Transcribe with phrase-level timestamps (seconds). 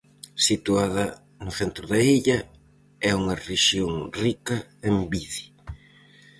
[0.47, 1.03] Situada
[1.43, 2.39] no centro da illa,
[3.09, 3.91] é unha rexión
[4.23, 4.57] rica
[4.89, 5.43] en vide.